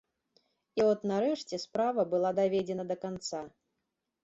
І 0.79 0.83
от 0.91 1.03
нарэшце 1.11 1.59
справа 1.67 2.07
была 2.15 2.33
даведзена 2.41 2.89
да 2.95 3.01
канца. 3.07 3.45